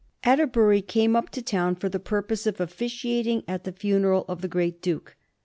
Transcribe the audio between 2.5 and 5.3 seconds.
officiating at the ftmeral of the great Duke.